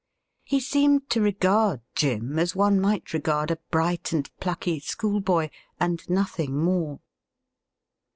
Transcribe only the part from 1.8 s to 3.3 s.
Jim as one might